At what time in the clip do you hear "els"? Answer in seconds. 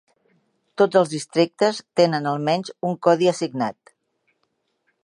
1.01-1.11